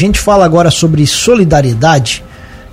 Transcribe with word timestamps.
gente 0.00 0.18
fala 0.18 0.44
agora 0.44 0.70
sobre 0.70 1.06
solidariedade. 1.06 2.24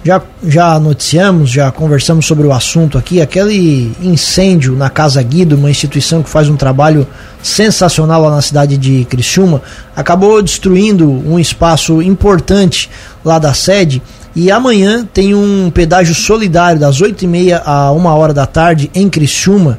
Já, 0.04 0.22
já 0.46 0.80
noticiamos, 0.80 1.50
já 1.50 1.70
conversamos 1.72 2.26
sobre 2.26 2.48
o 2.48 2.54
assunto 2.54 2.98
aqui, 2.98 3.20
aquele 3.20 3.92
incêndio 4.02 4.74
na 4.74 4.90
Casa 4.90 5.22
Guido, 5.22 5.58
uma 5.58 5.70
instituição 5.70 6.24
que 6.24 6.30
faz 6.30 6.48
um 6.48 6.56
trabalho 6.56 7.06
sensacional 7.44 8.22
lá 8.22 8.32
na 8.32 8.42
cidade 8.42 8.78
de 8.78 9.04
Criciúma, 9.06 9.62
acabou 9.94 10.42
destruindo 10.42 11.10
um 11.10 11.38
espaço 11.38 12.02
importante 12.02 12.90
lá 13.26 13.38
da 13.38 13.54
sede. 13.54 14.02
E 14.34 14.50
amanhã 14.50 15.06
tem 15.12 15.36
um 15.36 15.70
pedágio 15.70 16.16
solidário 16.16 16.80
das 16.80 17.02
8h30 17.02 17.62
a 17.66 17.92
1 17.92 18.06
hora 18.06 18.34
da 18.34 18.46
tarde 18.46 18.90
em 18.96 19.10
Criciúma 19.10 19.78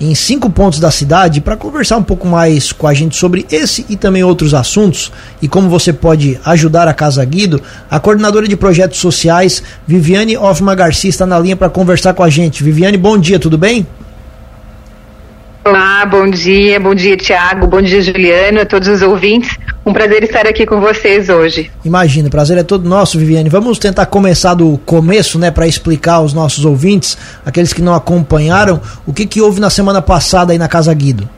em 0.00 0.14
cinco 0.14 0.48
pontos 0.48 0.80
da 0.80 0.90
cidade 0.90 1.40
para 1.40 1.56
conversar 1.56 1.98
um 1.98 2.02
pouco 2.02 2.26
mais 2.26 2.72
com 2.72 2.86
a 2.86 2.94
gente 2.94 3.16
sobre 3.16 3.46
esse 3.50 3.84
e 3.88 3.96
também 3.96 4.24
outros 4.24 4.54
assuntos 4.54 5.12
e 5.42 5.46
como 5.46 5.68
você 5.68 5.92
pode 5.92 6.40
ajudar 6.44 6.88
a 6.88 6.94
Casa 6.94 7.22
Guido. 7.24 7.62
A 7.90 8.00
coordenadora 8.00 8.48
de 8.48 8.56
projetos 8.56 8.98
sociais, 8.98 9.62
Viviane 9.86 10.36
Hoffman 10.36 10.74
Garcia, 10.74 11.10
está 11.10 11.26
na 11.26 11.38
linha 11.38 11.56
para 11.56 11.68
conversar 11.68 12.14
com 12.14 12.22
a 12.22 12.30
gente. 12.30 12.64
Viviane, 12.64 12.96
bom 12.96 13.18
dia, 13.18 13.38
tudo 13.38 13.58
bem? 13.58 13.86
Olá, 15.70 16.04
bom 16.04 16.28
dia, 16.28 16.80
bom 16.80 16.92
dia 16.92 17.16
Tiago, 17.16 17.64
bom 17.64 17.80
dia 17.80 18.02
Juliano, 18.02 18.60
a 18.60 18.66
todos 18.66 18.88
os 18.88 19.02
ouvintes. 19.02 19.56
Um 19.86 19.92
prazer 19.92 20.24
estar 20.24 20.44
aqui 20.44 20.66
com 20.66 20.80
vocês 20.80 21.28
hoje. 21.28 21.70
Imagina, 21.84 22.26
o 22.26 22.30
prazer 22.30 22.58
é 22.58 22.64
todo 22.64 22.88
nosso, 22.88 23.16
Viviane. 23.16 23.48
Vamos 23.48 23.78
tentar 23.78 24.06
começar 24.06 24.54
do 24.54 24.78
começo, 24.78 25.38
né, 25.38 25.48
para 25.48 25.68
explicar 25.68 26.14
aos 26.14 26.34
nossos 26.34 26.64
ouvintes, 26.64 27.16
aqueles 27.46 27.72
que 27.72 27.80
não 27.80 27.94
acompanharam, 27.94 28.80
o 29.06 29.12
que, 29.12 29.24
que 29.24 29.40
houve 29.40 29.60
na 29.60 29.70
semana 29.70 30.02
passada 30.02 30.52
aí 30.52 30.58
na 30.58 30.66
Casa 30.66 30.92
Guido. 30.92 31.30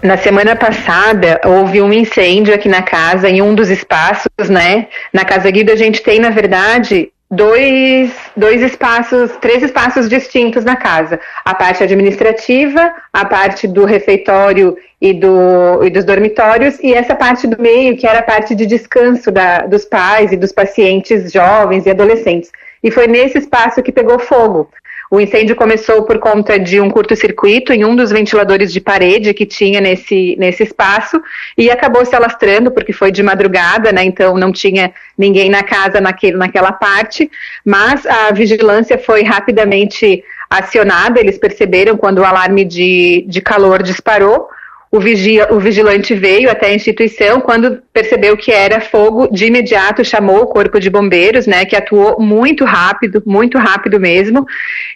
Na 0.00 0.16
semana 0.16 0.54
passada 0.54 1.40
houve 1.44 1.82
um 1.82 1.92
incêndio 1.92 2.54
aqui 2.54 2.68
na 2.68 2.82
casa, 2.82 3.28
em 3.28 3.42
um 3.42 3.52
dos 3.52 3.68
espaços, 3.68 4.48
né? 4.48 4.86
Na 5.12 5.24
Casa 5.24 5.50
Guido 5.50 5.72
a 5.72 5.76
gente 5.76 6.04
tem, 6.04 6.20
na 6.20 6.30
verdade, 6.30 7.08
dois, 7.30 8.14
dois 8.36 8.62
espaços, 8.62 9.32
três 9.40 9.62
espaços 9.62 10.08
distintos 10.08 10.64
na 10.64 10.76
casa. 10.76 11.18
A 11.44 11.54
parte 11.54 11.82
administrativa, 11.82 12.92
a 13.12 13.24
parte 13.24 13.66
do 13.66 13.84
refeitório 13.84 14.76
e, 15.00 15.12
do, 15.12 15.84
e 15.84 15.90
dos 15.90 16.04
dormitórios, 16.04 16.78
e 16.80 16.94
essa 16.94 17.14
parte 17.14 17.46
do 17.46 17.60
meio, 17.60 17.96
que 17.96 18.06
era 18.06 18.20
a 18.20 18.22
parte 18.22 18.54
de 18.54 18.66
descanso 18.66 19.30
da, 19.30 19.66
dos 19.66 19.84
pais 19.84 20.32
e 20.32 20.36
dos 20.36 20.52
pacientes 20.52 21.32
jovens 21.32 21.86
e 21.86 21.90
adolescentes. 21.90 22.50
E 22.82 22.90
foi 22.90 23.06
nesse 23.06 23.38
espaço 23.38 23.82
que 23.82 23.92
pegou 23.92 24.18
fogo. 24.18 24.70
O 25.10 25.20
incêndio 25.20 25.54
começou 25.54 26.02
por 26.02 26.18
conta 26.18 26.58
de 26.58 26.80
um 26.80 26.90
curto-circuito 26.90 27.72
em 27.72 27.84
um 27.84 27.94
dos 27.94 28.10
ventiladores 28.10 28.72
de 28.72 28.80
parede 28.80 29.32
que 29.32 29.46
tinha 29.46 29.80
nesse, 29.80 30.34
nesse 30.36 30.64
espaço 30.64 31.20
e 31.56 31.70
acabou 31.70 32.04
se 32.04 32.14
alastrando 32.14 32.70
porque 32.72 32.92
foi 32.92 33.12
de 33.12 33.22
madrugada, 33.22 33.92
né? 33.92 34.02
Então 34.04 34.36
não 34.36 34.50
tinha 34.50 34.92
ninguém 35.16 35.48
na 35.48 35.62
casa 35.62 36.00
naquele, 36.00 36.36
naquela 36.36 36.72
parte, 36.72 37.30
mas 37.64 38.04
a 38.04 38.32
vigilância 38.32 38.98
foi 38.98 39.22
rapidamente 39.22 40.24
acionada. 40.50 41.20
Eles 41.20 41.38
perceberam 41.38 41.96
quando 41.96 42.18
o 42.18 42.24
alarme 42.24 42.64
de, 42.64 43.24
de 43.28 43.40
calor 43.40 43.82
disparou 43.82 44.48
o, 44.90 45.00
vigia, 45.00 45.48
o 45.52 45.58
vigilante 45.58 46.14
veio 46.14 46.50
até 46.50 46.68
a 46.68 46.74
instituição, 46.74 47.40
quando 47.40 47.82
percebeu 47.92 48.36
que 48.36 48.52
era 48.52 48.80
fogo, 48.80 49.28
de 49.28 49.46
imediato 49.46 50.04
chamou 50.04 50.42
o 50.42 50.46
corpo 50.46 50.78
de 50.78 50.88
bombeiros, 50.88 51.46
né, 51.46 51.64
que 51.64 51.74
atuou 51.74 52.20
muito 52.20 52.64
rápido, 52.64 53.22
muito 53.26 53.58
rápido 53.58 53.98
mesmo, 53.98 54.46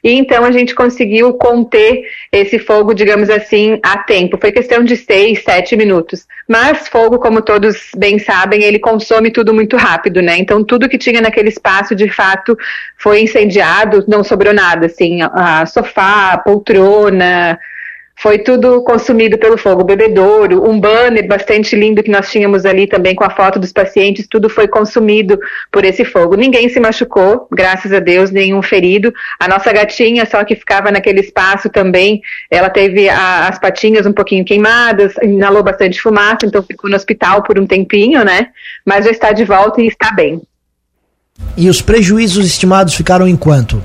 e 0.03 0.13
então 0.13 0.45
a 0.45 0.51
gente 0.51 0.75
conseguiu 0.75 1.35
conter 1.35 2.03
esse 2.31 2.59
fogo, 2.59 2.95
digamos 2.95 3.29
assim, 3.29 3.79
a 3.83 3.99
tempo. 3.99 4.39
Foi 4.41 4.53
questão 4.53 4.85
de 4.85 4.97
seis, 4.97 5.43
sete 5.43 5.77
minutos. 5.77 6.27
Mas 6.49 6.89
fogo, 6.89 7.19
como 7.19 7.43
todos 7.43 7.91
bem 7.97 8.19
sabem, 8.19 8.63
ele 8.63 8.79
consome 8.79 9.31
tudo 9.31 9.53
muito 9.53 9.77
rápido, 9.77 10.23
né? 10.23 10.37
Então 10.39 10.65
tudo 10.65 10.89
que 10.89 10.99
tinha 10.99 11.21
naquele 11.21 11.49
espaço, 11.49 11.95
de 11.95 12.09
fato, 12.09 12.57
foi 12.97 13.23
incendiado, 13.23 14.05
não 14.09 14.25
sobrou 14.25 14.53
nada, 14.55 14.87
assim, 14.87 15.23
a, 15.23 15.61
a 15.61 15.67
sofá, 15.67 16.33
a 16.33 16.39
poltrona, 16.39 17.59
foi 18.21 18.39
tudo 18.39 18.83
consumido 18.83 19.39
pelo 19.39 19.57
fogo. 19.57 19.83
bebedouro, 19.83 20.69
um 20.69 20.79
banner 20.79 21.27
bastante 21.27 21.75
lindo 21.75 22.03
que 22.03 22.11
nós 22.11 22.31
tínhamos 22.31 22.67
ali 22.67 22.87
também 22.87 23.15
com 23.15 23.25
a 23.25 23.31
foto 23.31 23.59
dos 23.59 23.73
pacientes, 23.73 24.27
tudo 24.29 24.51
foi 24.51 24.69
consumido 24.69 25.39
por 25.73 25.87
esse 25.87 26.05
fogo. 26.05 26.37
Ninguém 26.37 26.69
se 26.69 26.79
machucou, 26.79 27.49
graças 27.51 27.93
a 27.93 27.99
Deus, 27.99 28.31
nenhum 28.31 28.61
ferido. 28.61 29.11
A 29.39 29.49
nossa 29.49 29.73
gatinha, 29.73 30.27
só 30.27 30.45
que 30.45 30.55
ficava 30.55 30.91
naquele 30.91 31.21
espaço 31.21 31.71
também, 31.71 32.21
ela 32.51 32.69
teve 32.69 33.09
a, 33.09 33.49
as 33.49 33.59
patinhas 33.59 34.05
um 34.05 34.13
pouquinho 34.13 34.45
queimadas, 34.45 35.15
inalou 35.23 35.63
bastante 35.63 36.01
fumaça, 36.01 36.45
então 36.45 36.63
ficou 36.63 36.91
no 36.91 36.97
hospital 36.97 37.43
por 37.43 37.59
um 37.59 37.67
tempinho, 37.67 38.23
né? 38.23 38.49
Mas 38.85 39.07
já 39.07 39.11
está 39.11 39.33
de 39.33 39.45
volta 39.45 39.81
e 39.81 39.87
está 39.87 40.13
bem. 40.13 40.43
E 41.57 41.71
os 41.71 41.81
prejuízos 41.81 42.45
estimados 42.45 42.95
ficaram 42.95 43.27
em 43.27 43.37
quanto? 43.37 43.83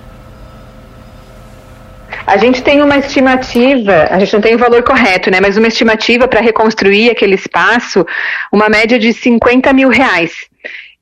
A 2.28 2.38
gente 2.38 2.64
tem 2.64 2.82
uma 2.82 2.98
estimativa, 2.98 4.08
a 4.10 4.18
gente 4.20 4.34
não 4.34 4.42
tem 4.42 4.56
o 4.56 4.58
valor 4.58 4.82
correto, 4.82 5.30
né? 5.30 5.40
Mas 5.40 5.58
uma 5.58 5.68
estimativa 5.68 6.28
para 6.28 6.42
reconstruir 6.42 7.12
aquele 7.12 7.36
espaço, 7.36 8.06
uma 8.52 8.68
média 8.68 8.98
de 8.98 9.14
50 9.14 9.72
mil 9.74 9.90
reais. 9.90 10.32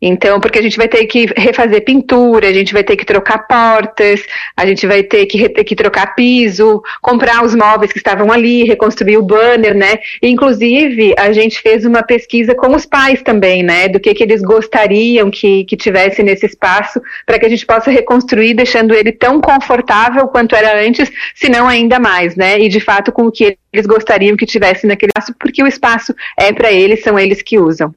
Então, 0.06 0.38
porque 0.42 0.60
a 0.60 0.62
gente 0.62 0.76
vai 0.76 0.90
ter 0.90 1.06
que 1.06 1.28
refazer 1.38 1.82
pintura, 1.86 2.50
a 2.50 2.52
gente 2.52 2.74
vai 2.74 2.84
ter 2.84 2.98
que 2.98 3.06
trocar 3.06 3.48
portas, 3.48 4.22
a 4.58 4.66
gente 4.66 4.86
vai 4.86 5.02
ter 5.02 5.26
que, 5.28 5.48
ter 5.48 5.64
que 5.64 5.78
trocar 5.78 6.14
piso, 6.14 6.84
comprar 7.02 7.42
os 7.42 7.56
móveis 7.56 7.94
que 7.94 8.00
estavam 8.00 8.30
ali, 8.30 8.66
reconstruir 8.66 9.16
o 9.16 9.24
banner, 9.24 9.74
né? 9.74 10.00
Inclusive, 10.22 11.16
a 11.18 11.32
gente 11.32 11.62
fez 11.62 11.86
uma 11.86 12.04
pesquisa 12.04 12.54
com 12.54 12.76
os 12.76 12.86
pais 12.86 13.22
também, 13.22 13.64
né? 13.64 13.88
Do 13.88 13.98
que, 13.98 14.14
que 14.14 14.24
eles 14.24 14.42
gostariam 14.42 15.32
que, 15.32 15.64
que 15.64 15.78
tivesse 15.78 16.22
nesse 16.22 16.48
espaço, 16.48 17.02
para 17.26 17.40
que 17.40 17.46
a 17.46 17.50
gente 17.50 17.66
possa 17.66 17.90
reconstruir, 17.90 18.54
deixando 18.56 18.94
ele 18.94 19.14
tão 19.14 19.40
confortável 19.40 20.28
quanto 20.28 20.54
era 20.54 20.86
antes, 20.86 21.10
se 21.34 21.48
não 21.48 21.66
ainda 21.66 21.98
mais, 21.98 22.36
né? 22.36 22.60
E 22.60 22.68
de 22.68 22.82
fato 22.82 23.10
com 23.10 23.28
o 23.28 23.32
que 23.32 23.58
eles 23.72 23.86
gostariam 23.86 24.36
que 24.36 24.46
tivesse 24.46 24.86
naquele 24.86 25.12
espaço, 25.16 25.34
porque 25.40 25.64
o 25.64 25.68
espaço 25.68 26.14
é 26.38 26.52
para 26.52 26.74
eles, 26.74 27.02
são 27.02 27.18
eles 27.18 27.42
que 27.42 27.58
usam. 27.58 27.96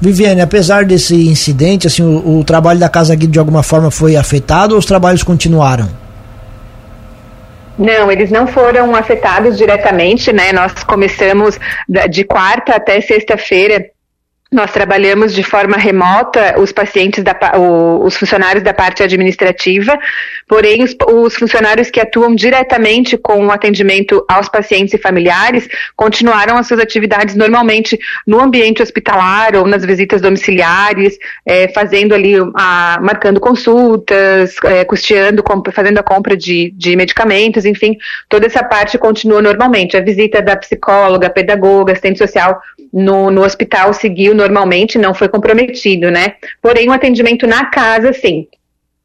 Viviane, 0.00 0.40
apesar 0.40 0.84
desse 0.84 1.14
incidente, 1.28 1.86
assim, 1.86 2.02
o, 2.02 2.38
o 2.38 2.44
trabalho 2.44 2.80
da 2.80 2.88
Casa 2.88 3.14
Guido 3.14 3.32
de 3.32 3.38
alguma 3.38 3.62
forma 3.62 3.90
foi 3.90 4.16
afetado 4.16 4.74
ou 4.74 4.78
os 4.78 4.86
trabalhos 4.86 5.22
continuaram? 5.22 5.88
Não, 7.78 8.10
eles 8.10 8.30
não 8.30 8.46
foram 8.46 8.94
afetados 8.94 9.56
diretamente, 9.56 10.32
né? 10.32 10.52
Nós 10.52 10.72
começamos 10.84 11.58
de 12.10 12.24
quarta 12.24 12.76
até 12.76 13.00
sexta-feira 13.00 13.86
nós 14.50 14.72
trabalhamos 14.72 15.32
de 15.32 15.44
forma 15.44 15.76
remota 15.76 16.58
os 16.58 16.72
pacientes, 16.72 17.22
da, 17.22 17.38
os 18.02 18.16
funcionários 18.16 18.64
da 18.64 18.74
parte 18.74 19.00
administrativa, 19.00 19.96
porém 20.48 20.82
os, 20.82 20.96
os, 21.06 21.36
funcionários 21.36 21.88
que 21.88 22.00
atuam 22.00 22.34
diretamente 22.34 23.16
com 23.16 23.46
o 23.46 23.50
atendimento 23.52 24.24
aos 24.28 24.48
pacientes 24.48 24.92
e 24.92 24.98
familiares 24.98 25.68
continuaram 25.94 26.56
as 26.56 26.66
suas 26.66 26.80
atividades 26.80 27.36
normalmente 27.36 27.96
no 28.26 28.40
ambiente 28.40 28.82
hospitalar 28.82 29.54
ou 29.54 29.66
nas 29.66 29.84
visitas 29.84 30.20
domiciliares, 30.20 31.16
é, 31.46 31.68
fazendo 31.68 32.12
ali, 32.12 32.34
a, 32.56 32.98
marcando 33.00 33.38
consultas, 33.38 34.56
é, 34.64 34.84
custeando, 34.84 35.44
fazendo 35.72 35.98
a 35.98 36.02
compra 36.02 36.36
de, 36.36 36.72
de 36.76 36.96
medicamentos, 36.96 37.64
enfim, 37.64 37.96
toda 38.28 38.46
essa 38.46 38.64
parte 38.64 38.98
continua 38.98 39.40
normalmente. 39.40 39.96
A 39.96 40.00
visita 40.00 40.42
da 40.42 40.56
psicóloga, 40.56 41.30
pedagoga, 41.30 41.92
assistente 41.92 42.18
social 42.18 42.60
no, 42.92 43.30
no 43.30 43.44
hospital 43.44 43.92
seguiu 43.92 44.34
normalmente, 44.40 44.98
não 44.98 45.14
foi 45.14 45.28
comprometido, 45.28 46.10
né? 46.10 46.34
Porém, 46.60 46.88
o 46.88 46.92
atendimento 46.92 47.46
na 47.46 47.66
casa, 47.66 48.12
sim. 48.12 48.46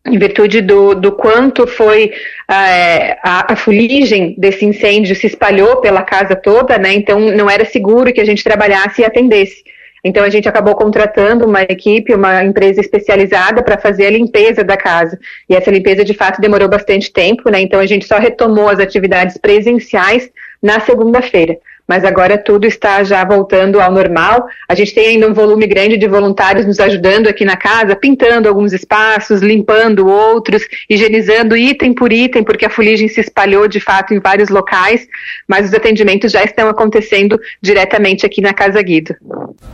Em 0.07 0.19
virtude 0.19 0.61
do, 0.61 0.93
do 0.93 1.11
quanto 1.11 1.65
foi 1.65 2.11
é, 2.47 3.17
a, 3.23 3.53
a 3.53 3.55
fuligem 3.55 4.35
desse 4.37 4.63
incêndio 4.63 5.15
se 5.15 5.25
espalhou 5.27 5.77
pela 5.77 6.03
casa 6.03 6.35
toda, 6.35 6.77
né? 6.77 6.93
Então 6.93 7.19
não 7.19 7.49
era 7.49 7.65
seguro 7.65 8.13
que 8.13 8.21
a 8.21 8.25
gente 8.25 8.43
trabalhasse 8.43 9.01
e 9.01 9.05
atendesse. 9.05 9.63
Então 10.03 10.23
a 10.23 10.29
gente 10.29 10.47
acabou 10.47 10.75
contratando 10.75 11.47
uma 11.47 11.63
equipe, 11.63 12.13
uma 12.13 12.43
empresa 12.43 12.79
especializada 12.79 13.63
para 13.63 13.79
fazer 13.79 14.05
a 14.05 14.11
limpeza 14.11 14.63
da 14.63 14.77
casa. 14.77 15.17
E 15.49 15.55
essa 15.55 15.71
limpeza 15.71 16.05
de 16.05 16.13
fato 16.13 16.39
demorou 16.39 16.69
bastante 16.69 17.11
tempo, 17.11 17.49
né? 17.49 17.59
Então 17.59 17.79
a 17.79 17.87
gente 17.87 18.05
só 18.05 18.19
retomou 18.19 18.69
as 18.69 18.79
atividades 18.79 19.37
presenciais 19.39 20.29
na 20.61 20.79
segunda-feira 20.79 21.57
mas 21.87 22.03
agora 22.03 22.37
tudo 22.37 22.65
está 22.65 23.03
já 23.03 23.23
voltando 23.23 23.79
ao 23.79 23.91
normal. 23.91 24.47
A 24.67 24.75
gente 24.75 24.93
tem 24.93 25.07
ainda 25.07 25.29
um 25.29 25.33
volume 25.33 25.67
grande 25.67 25.97
de 25.97 26.07
voluntários 26.07 26.65
nos 26.65 26.79
ajudando 26.79 27.27
aqui 27.27 27.45
na 27.45 27.55
casa, 27.55 27.95
pintando 27.95 28.49
alguns 28.49 28.73
espaços, 28.73 29.41
limpando 29.41 30.07
outros, 30.07 30.63
higienizando 30.89 31.55
item 31.55 31.93
por 31.93 32.11
item, 32.11 32.43
porque 32.43 32.65
a 32.65 32.69
fuligem 32.69 33.07
se 33.07 33.21
espalhou 33.21 33.67
de 33.67 33.79
fato 33.79 34.13
em 34.13 34.19
vários 34.19 34.49
locais, 34.49 35.07
mas 35.47 35.67
os 35.67 35.73
atendimentos 35.73 36.31
já 36.31 36.43
estão 36.43 36.67
acontecendo 36.67 37.39
diretamente 37.61 38.25
aqui 38.25 38.41
na 38.41 38.53
Casa 38.53 38.81
Guido. 38.81 39.15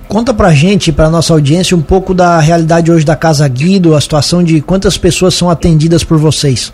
Conta 0.08 0.34
pra 0.34 0.52
gente, 0.52 0.92
pra 0.92 1.10
nossa 1.10 1.34
audiência, 1.34 1.76
um 1.76 1.82
pouco 1.82 2.14
da 2.14 2.40
realidade 2.40 2.92
hoje 2.92 3.06
da 3.06 3.16
Casa 3.16 3.48
Guido, 3.48 3.96
a 3.96 4.02
situação 4.02 4.44
de 4.44 4.62
quantas 4.62 4.98
pessoas 4.98 5.34
são 5.34 5.50
atendidas 5.50 6.04
por 6.04 6.18
vocês. 6.18 6.74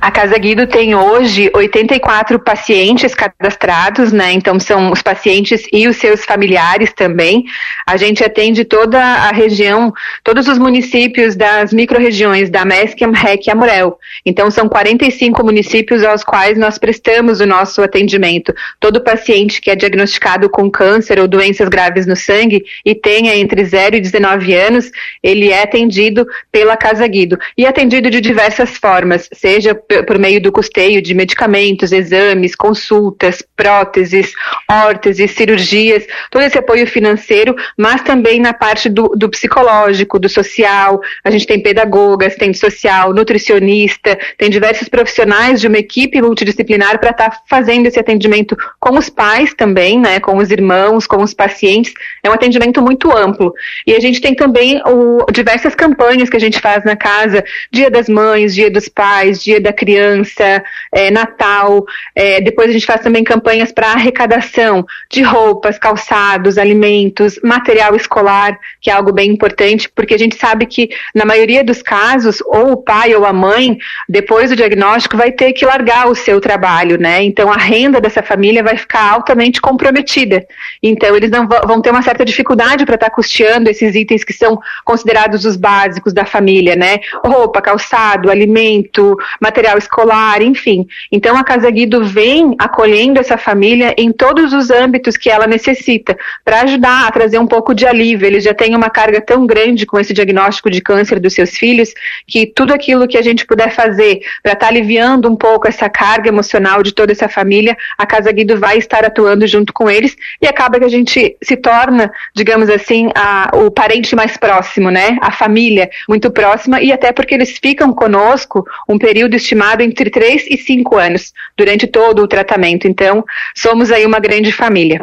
A 0.00 0.10
Casa 0.10 0.38
Guido 0.38 0.66
tem 0.66 0.94
hoje 0.94 1.50
84 1.54 2.38
pacientes 2.38 3.14
cadastrados, 3.14 4.12
né? 4.12 4.30
Então 4.32 4.60
são 4.60 4.92
os 4.92 5.00
pacientes 5.00 5.66
e 5.72 5.88
os 5.88 5.96
seus 5.96 6.24
familiares 6.24 6.92
também. 6.92 7.44
A 7.86 7.96
gente 7.96 8.22
atende 8.22 8.64
toda 8.64 9.00
a 9.00 9.32
região, 9.32 9.92
todos 10.22 10.48
os 10.48 10.58
municípios 10.58 11.34
das 11.34 11.72
microrregiões 11.72 12.50
da 12.50 12.64
Mesquim, 12.64 13.10
Rec 13.12 13.46
e 13.46 13.50
Amorel. 13.50 13.98
Então 14.24 14.50
são 14.50 14.68
45 14.68 15.42
municípios 15.42 16.04
aos 16.04 16.22
quais 16.22 16.58
nós 16.58 16.78
prestamos 16.78 17.40
o 17.40 17.46
nosso 17.46 17.82
atendimento. 17.82 18.54
Todo 18.78 19.02
paciente 19.02 19.60
que 19.60 19.70
é 19.70 19.74
diagnosticado 19.74 20.50
com 20.50 20.70
câncer 20.70 21.18
ou 21.18 21.26
doenças 21.26 21.68
graves 21.68 22.06
no 22.06 22.14
sangue 22.14 22.64
e 22.84 22.94
tenha 22.94 23.34
entre 23.34 23.64
0 23.64 23.96
e 23.96 24.00
19 24.00 24.54
anos, 24.54 24.90
ele 25.22 25.50
é 25.50 25.62
atendido 25.62 26.26
pela 26.52 26.76
Casa 26.76 27.06
Guido 27.06 27.38
e 27.56 27.66
atendido 27.66 28.10
de 28.10 28.20
diversas 28.20 28.76
formas, 28.76 29.28
seja 29.32 29.74
por 30.06 30.18
meio 30.18 30.40
do 30.40 30.52
custeio 30.52 31.00
de 31.00 31.14
medicamentos, 31.14 31.92
exames, 31.92 32.54
consultas, 32.54 33.42
próteses, 33.56 34.32
órteses, 34.70 35.30
cirurgias, 35.30 36.06
todo 36.30 36.42
esse 36.42 36.58
apoio 36.58 36.86
financeiro, 36.86 37.54
mas 37.76 38.02
também 38.02 38.40
na 38.40 38.52
parte 38.52 38.88
do, 38.88 39.08
do 39.16 39.28
psicológico, 39.28 40.18
do 40.18 40.28
social. 40.28 41.00
A 41.24 41.30
gente 41.30 41.46
tem 41.46 41.60
pedagogas, 41.60 42.34
tem 42.36 42.52
social, 42.52 43.12
nutricionista, 43.12 44.18
tem 44.36 44.50
diversos 44.50 44.88
profissionais 44.88 45.60
de 45.60 45.66
uma 45.66 45.78
equipe 45.78 46.20
multidisciplinar 46.20 46.98
para 46.98 47.10
estar 47.10 47.30
tá 47.30 47.40
fazendo 47.48 47.86
esse 47.86 47.98
atendimento 47.98 48.56
com 48.80 48.98
os 48.98 49.08
pais 49.08 49.54
também, 49.54 49.98
né, 50.00 50.20
com 50.20 50.36
os 50.36 50.50
irmãos, 50.50 51.06
com 51.06 51.22
os 51.22 51.32
pacientes. 51.32 51.92
É 52.22 52.30
um 52.30 52.32
atendimento 52.32 52.82
muito 52.82 53.10
amplo. 53.16 53.52
E 53.86 53.94
a 53.94 54.00
gente 54.00 54.20
tem 54.20 54.34
também 54.34 54.80
o, 54.86 55.24
diversas 55.32 55.74
campanhas 55.74 56.28
que 56.28 56.36
a 56.36 56.40
gente 56.40 56.60
faz 56.60 56.84
na 56.84 56.96
casa, 56.96 57.44
Dia 57.70 57.90
das 57.90 58.08
Mães, 58.08 58.54
Dia 58.54 58.70
dos 58.70 58.88
Pais, 58.88 59.42
Dia 59.42 59.60
da 59.60 59.72
criança, 59.76 60.62
é, 60.92 61.10
Natal. 61.10 61.84
É, 62.14 62.40
depois 62.40 62.68
a 62.68 62.72
gente 62.72 62.86
faz 62.86 63.00
também 63.00 63.22
campanhas 63.22 63.70
para 63.70 63.92
arrecadação 63.92 64.84
de 65.10 65.22
roupas, 65.22 65.78
calçados, 65.78 66.58
alimentos, 66.58 67.38
material 67.44 67.94
escolar, 67.94 68.58
que 68.80 68.90
é 68.90 68.92
algo 68.92 69.12
bem 69.12 69.30
importante, 69.30 69.88
porque 69.88 70.14
a 70.14 70.18
gente 70.18 70.36
sabe 70.36 70.66
que 70.66 70.88
na 71.14 71.24
maioria 71.24 71.62
dos 71.62 71.82
casos, 71.82 72.40
ou 72.46 72.72
o 72.72 72.76
pai 72.76 73.14
ou 73.14 73.24
a 73.24 73.32
mãe, 73.32 73.76
depois 74.08 74.50
do 74.50 74.56
diagnóstico, 74.56 75.16
vai 75.16 75.30
ter 75.30 75.52
que 75.52 75.66
largar 75.66 76.08
o 76.08 76.14
seu 76.14 76.40
trabalho, 76.40 76.98
né? 76.98 77.22
Então 77.22 77.52
a 77.52 77.56
renda 77.56 78.00
dessa 78.00 78.22
família 78.22 78.62
vai 78.62 78.76
ficar 78.76 79.12
altamente 79.12 79.60
comprometida. 79.60 80.46
Então 80.82 81.14
eles 81.14 81.30
não 81.30 81.46
vão 81.46 81.80
ter 81.82 81.90
uma 81.90 82.02
certa 82.02 82.24
dificuldade 82.24 82.84
para 82.84 82.94
estar 82.94 83.10
tá 83.10 83.14
custeando 83.14 83.68
esses 83.68 83.94
itens 83.94 84.24
que 84.24 84.32
são 84.32 84.58
considerados 84.84 85.44
os 85.44 85.56
básicos 85.56 86.12
da 86.12 86.24
família, 86.24 86.76
né? 86.76 86.98
Roupa, 87.24 87.60
calçado, 87.60 88.30
alimento, 88.30 89.16
material 89.40 89.65
material 89.66 89.78
escolar, 89.78 90.42
enfim. 90.42 90.86
Então 91.10 91.36
a 91.36 91.42
Casa 91.42 91.70
Guido 91.70 92.04
vem 92.04 92.54
acolhendo 92.58 93.18
essa 93.18 93.36
família 93.36 93.94
em 93.98 94.12
todos 94.12 94.52
os 94.52 94.70
âmbitos 94.70 95.16
que 95.16 95.28
ela 95.28 95.46
necessita, 95.46 96.16
para 96.44 96.62
ajudar 96.62 97.06
a 97.06 97.10
trazer 97.10 97.38
um 97.38 97.46
pouco 97.46 97.74
de 97.74 97.86
alívio. 97.86 98.26
Eles 98.26 98.44
já 98.44 98.54
têm 98.54 98.76
uma 98.76 98.88
carga 98.88 99.20
tão 99.20 99.46
grande 99.46 99.84
com 99.84 99.98
esse 99.98 100.12
diagnóstico 100.12 100.70
de 100.70 100.80
câncer 100.80 101.18
dos 101.18 101.34
seus 101.34 101.50
filhos, 101.50 101.92
que 102.26 102.46
tudo 102.46 102.72
aquilo 102.72 103.08
que 103.08 103.18
a 103.18 103.22
gente 103.22 103.44
puder 103.44 103.72
fazer 103.72 104.20
para 104.42 104.52
estar 104.52 104.66
tá 104.66 104.68
aliviando 104.68 105.28
um 105.28 105.36
pouco 105.36 105.66
essa 105.66 105.88
carga 105.88 106.28
emocional 106.28 106.82
de 106.82 106.92
toda 106.92 107.12
essa 107.12 107.28
família, 107.28 107.76
a 107.98 108.06
Casa 108.06 108.30
Guido 108.30 108.58
vai 108.58 108.78
estar 108.78 109.04
atuando 109.04 109.46
junto 109.46 109.72
com 109.72 109.90
eles 109.90 110.16
e 110.40 110.46
acaba 110.46 110.78
que 110.78 110.84
a 110.84 110.88
gente 110.90 111.36
se 111.42 111.56
torna, 111.56 112.10
digamos 112.34 112.68
assim, 112.68 113.10
a, 113.14 113.50
o 113.54 113.70
parente 113.70 114.14
mais 114.14 114.36
próximo, 114.36 114.90
né? 114.90 115.16
A 115.20 115.32
família 115.32 115.90
muito 116.08 116.30
próxima 116.30 116.80
e 116.80 116.92
até 116.92 117.12
porque 117.12 117.34
eles 117.34 117.58
ficam 117.58 117.92
conosco 117.92 118.64
um 118.88 118.98
período 118.98 119.34
estimado 119.34 119.55
estimado 119.56 119.82
entre 119.82 120.10
3 120.10 120.44
e 120.50 120.58
5 120.58 120.96
anos 120.96 121.32
durante 121.56 121.86
todo 121.86 122.22
o 122.22 122.28
tratamento. 122.28 122.86
Então, 122.86 123.24
somos 123.54 123.90
aí 123.90 124.04
uma 124.04 124.20
grande 124.20 124.52
família. 124.52 125.00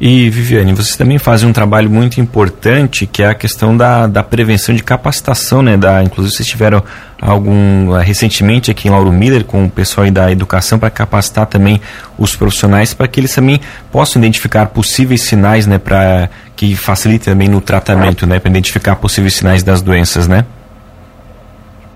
E, 0.00 0.30
Viviane, 0.30 0.72
vocês 0.72 0.96
também 0.96 1.18
fazem 1.18 1.48
um 1.48 1.52
trabalho 1.52 1.90
muito 1.90 2.20
importante 2.20 3.06
que 3.06 3.22
é 3.22 3.28
a 3.28 3.34
questão 3.34 3.76
da, 3.76 4.06
da 4.06 4.22
prevenção 4.22 4.74
de 4.74 4.82
capacitação, 4.82 5.62
né? 5.62 5.76
Da, 5.76 6.02
inclusive, 6.02 6.34
vocês 6.34 6.48
tiveram 6.48 6.82
algum 7.20 7.96
eh, 7.96 8.02
recentemente 8.02 8.70
aqui 8.70 8.88
em 8.88 8.90
Lauro 8.90 9.10
Miller 9.10 9.44
com 9.44 9.64
o 9.64 9.70
pessoal 9.70 10.10
da 10.10 10.30
educação 10.30 10.78
para 10.78 10.90
capacitar 10.90 11.46
também 11.46 11.80
os 12.18 12.36
profissionais 12.36 12.92
para 12.92 13.08
que 13.08 13.18
eles 13.18 13.34
também 13.34 13.60
possam 13.90 14.20
identificar 14.20 14.66
possíveis 14.66 15.22
sinais, 15.22 15.66
né? 15.66 15.78
Para 15.78 16.30
que 16.56 16.76
facilite 16.76 17.24
também 17.24 17.48
no 17.48 17.60
tratamento, 17.60 18.26
né? 18.26 18.38
Para 18.38 18.50
identificar 18.50 18.96
possíveis 18.96 19.34
sinais 19.34 19.62
das 19.62 19.82
doenças, 19.82 20.28
né? 20.28 20.44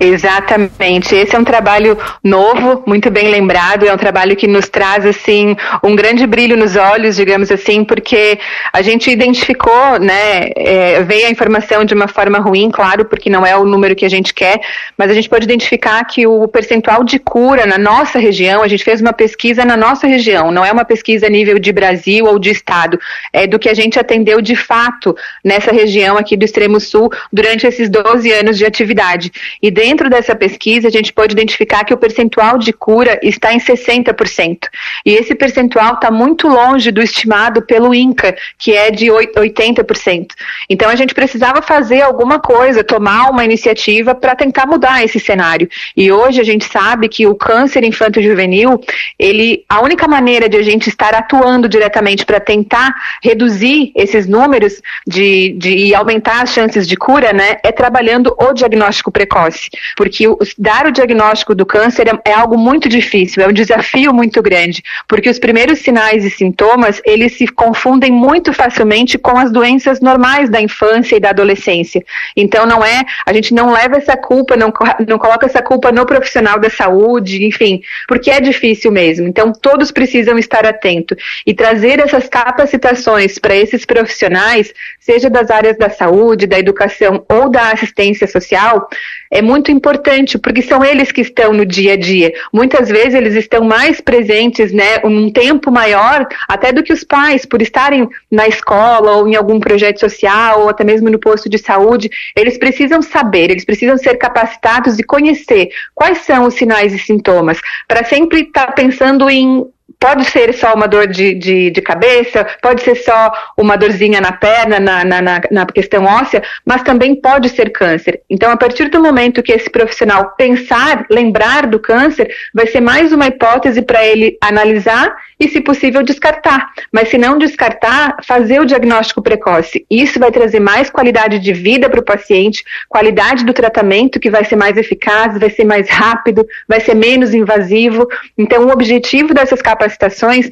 Exatamente. 0.00 1.14
Esse 1.16 1.34
é 1.34 1.38
um 1.38 1.44
trabalho 1.44 1.98
novo, 2.22 2.84
muito 2.86 3.10
bem 3.10 3.28
lembrado. 3.28 3.84
É 3.84 3.92
um 3.92 3.96
trabalho 3.96 4.36
que 4.36 4.46
nos 4.46 4.68
traz 4.68 5.04
assim 5.04 5.56
um 5.82 5.96
grande 5.96 6.24
brilho 6.24 6.56
nos 6.56 6.76
olhos, 6.76 7.16
digamos 7.16 7.50
assim, 7.50 7.84
porque 7.84 8.38
a 8.72 8.80
gente 8.80 9.10
identificou, 9.10 9.98
né? 9.98 10.50
É, 10.54 11.02
veio 11.02 11.26
a 11.26 11.30
informação 11.30 11.84
de 11.84 11.94
uma 11.94 12.06
forma 12.06 12.38
ruim, 12.38 12.70
claro, 12.70 13.04
porque 13.04 13.28
não 13.28 13.44
é 13.44 13.56
o 13.56 13.64
número 13.64 13.96
que 13.96 14.04
a 14.04 14.08
gente 14.08 14.32
quer, 14.32 14.60
mas 14.96 15.10
a 15.10 15.14
gente 15.14 15.28
pode 15.28 15.44
identificar 15.44 16.04
que 16.04 16.26
o 16.26 16.46
percentual 16.46 17.02
de 17.02 17.18
cura 17.18 17.66
na 17.66 17.76
nossa 17.76 18.20
região, 18.20 18.62
a 18.62 18.68
gente 18.68 18.84
fez 18.84 19.00
uma 19.00 19.12
pesquisa 19.12 19.64
na 19.64 19.76
nossa 19.76 20.06
região, 20.06 20.52
não 20.52 20.64
é 20.64 20.70
uma 20.70 20.84
pesquisa 20.84 21.26
a 21.26 21.30
nível 21.30 21.58
de 21.58 21.72
Brasil 21.72 22.24
ou 22.26 22.38
de 22.38 22.50
estado, 22.50 23.00
é 23.32 23.48
do 23.48 23.58
que 23.58 23.68
a 23.68 23.74
gente 23.74 23.98
atendeu 23.98 24.40
de 24.40 24.54
fato 24.54 25.16
nessa 25.44 25.72
região 25.72 26.16
aqui 26.16 26.36
do 26.36 26.44
extremo 26.44 26.78
sul 26.78 27.10
durante 27.32 27.66
esses 27.66 27.90
12 27.90 28.30
anos 28.32 28.56
de 28.56 28.64
atividade. 28.64 29.32
E 29.60 29.70
dentro 29.70 29.87
dessa 30.10 30.34
pesquisa, 30.34 30.88
a 30.88 30.90
gente 30.90 31.12
pode 31.12 31.32
identificar 31.32 31.84
que 31.84 31.94
o 31.94 31.96
percentual 31.96 32.58
de 32.58 32.72
cura 32.72 33.18
está 33.22 33.52
em 33.52 33.58
60%. 33.58 34.58
E 35.04 35.14
esse 35.14 35.34
percentual 35.34 35.94
está 35.94 36.10
muito 36.10 36.48
longe 36.48 36.90
do 36.90 37.00
estimado 37.00 37.62
pelo 37.62 37.94
INCA, 37.94 38.36
que 38.58 38.74
é 38.74 38.90
de 38.90 39.06
80%. 39.06 40.28
Então, 40.68 40.90
a 40.90 40.96
gente 40.96 41.14
precisava 41.14 41.62
fazer 41.62 42.02
alguma 42.02 42.38
coisa, 42.38 42.84
tomar 42.84 43.30
uma 43.30 43.44
iniciativa 43.44 44.14
para 44.14 44.34
tentar 44.34 44.66
mudar 44.66 45.04
esse 45.04 45.18
cenário. 45.18 45.68
E 45.96 46.12
hoje 46.12 46.40
a 46.40 46.44
gente 46.44 46.64
sabe 46.64 47.08
que 47.08 47.26
o 47.26 47.34
câncer 47.34 47.84
infanto-juvenil, 47.84 48.80
ele, 49.18 49.64
a 49.68 49.80
única 49.80 50.06
maneira 50.06 50.48
de 50.48 50.56
a 50.56 50.62
gente 50.62 50.88
estar 50.88 51.14
atuando 51.14 51.68
diretamente 51.68 52.26
para 52.26 52.40
tentar 52.40 52.94
reduzir 53.22 53.92
esses 53.94 54.26
números 54.26 54.82
de, 55.06 55.54
de, 55.58 55.70
e 55.70 55.94
aumentar 55.94 56.42
as 56.42 56.50
chances 56.50 56.86
de 56.86 56.96
cura, 56.96 57.32
né, 57.32 57.56
é 57.62 57.72
trabalhando 57.72 58.34
o 58.38 58.52
diagnóstico 58.52 59.10
precoce 59.10 59.70
porque 59.96 60.24
dar 60.56 60.86
o 60.86 60.92
diagnóstico 60.92 61.54
do 61.54 61.66
câncer 61.66 62.08
é, 62.08 62.30
é, 62.30 62.32
algo 62.32 62.56
muito 62.56 62.88
difícil, 62.88 63.42
é 63.42 63.48
um 63.48 63.52
desafio 63.52 64.12
muito 64.12 64.42
grande, 64.42 64.82
porque 65.06 65.28
os 65.28 65.38
primeiros 65.38 65.80
sinais 65.80 66.24
e 66.24 66.30
sintomas, 66.30 67.00
eles 67.04 67.36
se 67.36 67.46
confundem 67.46 68.10
muito 68.10 68.52
facilmente 68.52 69.18
com 69.18 69.36
as 69.36 69.50
doenças 69.50 70.00
normais 70.00 70.50
da 70.50 70.60
infância 70.60 71.16
e 71.16 71.20
da 71.20 71.30
adolescência. 71.30 72.04
Então 72.36 72.66
não 72.66 72.84
é, 72.84 73.04
a 73.26 73.32
gente 73.32 73.54
não 73.54 73.72
leva 73.72 73.96
essa 73.96 74.16
culpa, 74.16 74.56
não, 74.56 74.72
não 75.06 75.18
coloca 75.18 75.46
essa 75.46 75.62
culpa 75.62 75.92
no 75.92 76.06
profissional 76.06 76.58
da 76.58 76.70
saúde, 76.70 77.44
enfim, 77.44 77.82
porque 78.06 78.30
é 78.30 78.40
difícil 78.40 78.90
mesmo. 78.90 79.26
Então 79.26 79.52
todos 79.52 79.90
precisam 79.90 80.38
estar 80.38 80.66
atentos 80.66 81.16
e 81.46 81.54
trazer 81.54 82.00
essas 82.00 82.28
capacitações 82.28 83.38
para 83.38 83.56
esses 83.56 83.84
profissionais, 83.84 84.72
seja 85.00 85.28
das 85.30 85.50
áreas 85.50 85.76
da 85.76 85.90
saúde, 85.90 86.46
da 86.46 86.58
educação 86.58 87.24
ou 87.28 87.48
da 87.50 87.72
assistência 87.72 88.26
social, 88.26 88.88
é 89.30 89.42
muito 89.42 89.70
importante, 89.70 90.38
porque 90.38 90.62
são 90.62 90.84
eles 90.84 91.12
que 91.12 91.20
estão 91.20 91.52
no 91.52 91.64
dia 91.64 91.94
a 91.94 91.96
dia. 91.96 92.32
Muitas 92.52 92.88
vezes 92.88 93.14
eles 93.14 93.34
estão 93.34 93.64
mais 93.64 94.00
presentes, 94.00 94.72
né, 94.72 95.00
um 95.04 95.30
tempo 95.30 95.70
maior, 95.70 96.26
até 96.48 96.72
do 96.72 96.82
que 96.82 96.92
os 96.92 97.04
pais, 97.04 97.44
por 97.44 97.60
estarem 97.60 98.08
na 98.30 98.46
escola 98.46 99.12
ou 99.12 99.28
em 99.28 99.36
algum 99.36 99.60
projeto 99.60 100.00
social 100.00 100.62
ou 100.62 100.68
até 100.68 100.84
mesmo 100.84 101.10
no 101.10 101.18
posto 101.18 101.48
de 101.48 101.58
saúde. 101.58 102.10
Eles 102.36 102.58
precisam 102.58 103.02
saber, 103.02 103.50
eles 103.50 103.64
precisam 103.64 103.96
ser 103.98 104.16
capacitados 104.16 104.98
e 104.98 105.02
conhecer 105.02 105.68
quais 105.94 106.18
são 106.18 106.46
os 106.46 106.54
sinais 106.54 106.92
e 106.92 106.98
sintomas, 106.98 107.60
para 107.86 108.04
sempre 108.04 108.40
estar 108.40 108.66
tá 108.66 108.72
pensando 108.72 109.28
em 109.28 109.66
pode 110.00 110.24
ser 110.26 110.54
só 110.54 110.74
uma 110.74 110.86
dor 110.86 111.06
de, 111.06 111.34
de, 111.34 111.70
de, 111.70 111.82
cabeça, 111.82 112.46
pode 112.62 112.82
ser 112.82 112.94
só 112.96 113.32
uma 113.56 113.76
dorzinha 113.76 114.20
na 114.20 114.32
perna, 114.32 114.78
na, 114.78 115.04
na, 115.04 115.20
na, 115.20 115.40
na, 115.50 115.66
questão 115.66 116.04
óssea, 116.04 116.42
mas 116.64 116.82
também 116.82 117.14
pode 117.14 117.48
ser 117.48 117.70
câncer. 117.70 118.20
Então, 118.30 118.50
a 118.50 118.56
partir 118.56 118.88
do 118.88 119.02
momento 119.02 119.42
que 119.42 119.52
esse 119.52 119.68
profissional 119.68 120.34
pensar, 120.36 121.04
lembrar 121.10 121.66
do 121.66 121.80
câncer, 121.80 122.32
vai 122.54 122.66
ser 122.66 122.80
mais 122.80 123.12
uma 123.12 123.26
hipótese 123.26 123.82
para 123.82 124.04
ele 124.06 124.38
analisar 124.40 125.14
e, 125.40 125.48
se 125.48 125.60
possível, 125.60 126.02
descartar. 126.02 126.68
Mas 126.92 127.08
se 127.08 127.18
não 127.18 127.38
descartar, 127.38 128.16
fazer 128.24 128.60
o 128.60 128.66
diagnóstico 128.66 129.22
precoce. 129.22 129.84
Isso 129.90 130.18
vai 130.18 130.30
trazer 130.30 130.60
mais 130.60 130.90
qualidade 130.90 131.38
de 131.38 131.52
vida 131.52 131.88
para 131.88 132.00
o 132.00 132.04
paciente, 132.04 132.64
qualidade 132.88 133.44
do 133.44 133.52
tratamento 133.52 134.20
que 134.20 134.30
vai 134.30 134.44
ser 134.44 134.56
mais 134.56 134.76
eficaz, 134.76 135.38
vai 135.38 135.50
ser 135.50 135.64
mais 135.64 135.88
rápido, 135.88 136.46
vai 136.68 136.80
ser 136.80 136.94
menos 136.94 137.34
invasivo. 137.34 138.06
Então, 138.36 138.66
o 138.66 138.70
objetivo 138.70 139.34
dessas 139.34 139.62
capacitações 139.88 140.48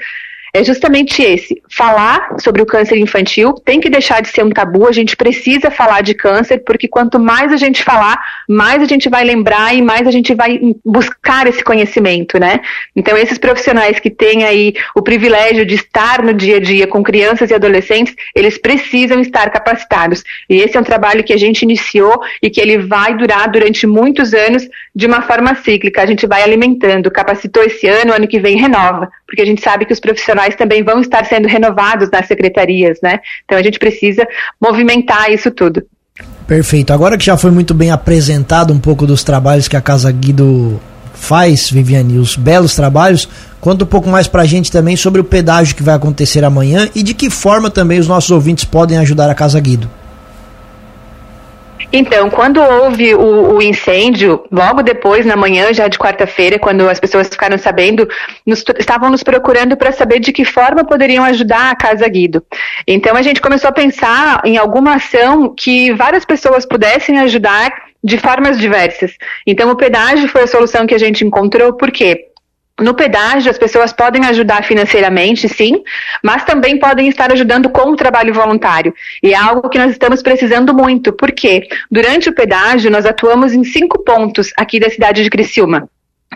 é 0.57 0.65
justamente 0.65 1.23
esse: 1.23 1.61
falar 1.71 2.37
sobre 2.39 2.63
o 2.63 2.67
câncer 2.67 2.97
infantil 2.97 3.53
tem 3.53 3.79
que 3.79 3.91
deixar 3.91 4.23
de 4.23 4.29
ser 4.29 4.43
um 4.43 4.51
tabu. 4.51 4.89
A 4.89 4.93
gente 4.93 5.15
precisa 5.15 5.71
falar 5.71 6.01
de 6.01 6.15
câncer, 6.15 6.63
porque 6.65 6.89
quanto 6.89 7.19
mais 7.19 7.53
a 7.53 7.59
gente 7.59 7.83
falar, 7.83 8.19
mais 8.49 8.83
a 8.83 8.87
gente 8.87 9.09
vai 9.09 9.23
lembrar 9.23 9.75
e 9.75 9.83
mais 9.83 10.07
a 10.07 10.11
gente 10.11 10.35
vai 10.35 10.59
buscar 10.83 11.47
esse 11.47 11.63
conhecimento, 11.63 12.39
né? 12.39 12.61
Então, 12.95 13.19
esses 13.19 13.37
profissionais 13.37 13.99
que 13.99 14.09
têm 14.09 14.45
aí 14.45 14.73
o 14.95 15.03
privilégio 15.03 15.67
de 15.67 15.75
estar 15.75 16.23
no 16.23 16.33
dia 16.33 16.57
a 16.57 16.61
dia 16.61 16.87
com 16.87 17.03
crianças 17.03 17.51
e 17.51 17.55
adolescentes, 17.55 18.15
eles 18.35 18.57
precisam 18.57 19.21
estar 19.21 19.51
capacitados. 19.51 20.25
E 20.49 20.57
esse 20.57 20.77
é 20.77 20.81
um 20.81 20.85
trabalho 20.85 21.23
que 21.23 21.35
a 21.35 21.39
gente 21.39 21.63
iniciou 21.63 22.19
e 22.43 22.49
que 22.49 22.61
ele 22.61 22.79
vai 22.79 23.15
durar 23.15 23.51
durante 23.51 23.87
muitos 23.87 24.33
anos 24.33 24.67
de 24.97 25.07
uma 25.07 25.21
forma 25.21 25.55
cíclica. 25.57 26.03
A 26.03 26.07
gente 26.07 26.27
vai 26.27 26.43
alimentando. 26.43 27.11
Capacitou 27.11 27.63
esse 27.63 27.87
ano, 27.87 28.15
ano 28.15 28.27
que 28.27 28.41
vem 28.41 28.57
renova, 28.57 29.11
porque 29.27 29.43
a 29.43 29.45
gente 29.45 29.61
sabe 29.61 29.85
que 29.85 29.93
os 29.93 30.01
profissionais 30.01 30.57
também 30.57 30.83
vão 30.83 31.03
estar 31.03 31.23
sendo 31.27 31.47
renovados 31.47 32.11
nas 32.11 32.27
secretarias, 32.27 32.99
né? 33.03 33.21
Então 33.45 33.59
a 33.59 33.63
gente 33.63 33.79
precisa 33.79 34.27
movimentar 34.59 35.31
isso 35.31 35.51
tudo. 35.51 35.85
Perfeito. 36.47 36.95
Agora 36.95 37.19
que 37.19 37.27
já 37.27 37.37
foi 37.37 37.51
muito 37.51 37.75
bem 37.75 37.91
apresentado 37.91 38.73
um 38.73 38.79
pouco 38.79 39.07
dos 39.07 39.23
trabalhos 39.23 39.69
que 39.69 39.77
a 39.77 39.83
Casa 39.83 40.11
Guido 40.11 40.81
faz, 41.13 41.71
Viviane, 41.71 42.19
os 42.19 42.35
belos 42.35 42.75
trabalhos, 42.75 43.29
conta 43.61 43.85
um 43.85 43.89
pouco 43.89 44.09
mais 44.09 44.27
pra 44.27 44.47
gente 44.47 44.73
também 44.73 44.97
sobre 44.97 45.21
o 45.21 45.25
pedágio 45.25 45.77
que 45.77 45.83
vai 45.83 45.95
acontecer 45.95 46.43
amanhã 46.43 46.89
e 46.95 47.03
de 47.03 47.13
que 47.13 47.29
forma 47.29 47.69
também 47.69 47.99
os 47.99 48.09
nossos 48.09 48.31
ouvintes 48.31 48.65
podem 48.65 48.97
ajudar 48.97 49.29
a 49.29 49.35
Casa 49.35 49.61
Guido. 49.61 49.91
Então, 51.97 52.29
quando 52.29 52.61
houve 52.61 53.15
o, 53.15 53.55
o, 53.55 53.63
incêndio, 53.63 54.45
logo 54.53 54.83
depois, 54.83 55.25
na 55.25 55.35
manhã 55.35 55.73
já 55.73 55.89
de 55.89 55.99
quarta-feira, 55.99 56.59
quando 56.59 56.87
as 56.87 57.01
pessoas 57.01 57.27
ficaram 57.27 57.57
sabendo, 57.57 58.07
nos, 58.45 58.63
estavam 58.79 59.09
nos 59.09 59.23
procurando 59.23 59.79
para 59.79 59.93
saber 59.93 60.21
de 60.21 60.31
que 60.31 60.45
forma 60.45 60.85
poderiam 60.85 61.25
ajudar 61.25 61.71
a 61.71 61.75
Casa 61.75 62.07
Guido. 62.07 62.45
Então, 62.87 63.17
a 63.17 63.23
gente 63.23 63.41
começou 63.41 63.71
a 63.71 63.73
pensar 63.73 64.43
em 64.45 64.59
alguma 64.59 64.97
ação 64.97 65.55
que 65.57 65.91
várias 65.95 66.27
pessoas 66.27 66.67
pudessem 66.67 67.19
ajudar 67.21 67.73
de 68.05 68.19
formas 68.19 68.59
diversas. 68.59 69.13
Então, 69.47 69.71
o 69.71 69.77
pedágio 69.77 70.29
foi 70.29 70.43
a 70.43 70.47
solução 70.47 70.87
que 70.87 70.95
a 70.95 70.99
gente 70.99 71.25
encontrou, 71.25 71.73
por 71.73 71.91
quê? 71.91 72.27
No 72.79 72.93
pedágio, 72.93 73.51
as 73.51 73.57
pessoas 73.57 73.91
podem 73.91 74.27
ajudar 74.27 74.63
financeiramente, 74.63 75.49
sim, 75.49 75.83
mas 76.23 76.45
também 76.45 76.79
podem 76.79 77.09
estar 77.09 77.33
ajudando 77.33 77.71
com 77.71 77.91
o 77.91 77.97
trabalho 77.97 78.35
voluntário. 78.35 78.95
E 79.23 79.33
é 79.33 79.37
algo 79.37 79.69
que 79.71 79.79
nós 79.79 79.93
estamos 79.93 80.23
precisando 80.23 80.75
muito, 80.75 81.11
porque 81.13 81.67
durante 81.91 82.29
o 82.29 82.35
pedágio 82.35 82.91
nós 82.91 83.07
atuamos 83.07 83.55
em 83.55 83.65
cinco 83.65 84.05
pontos 84.05 84.53
aqui 84.59 84.79
da 84.79 84.91
cidade 84.91 85.25
de 85.25 85.31
Criciúma. 85.31 85.89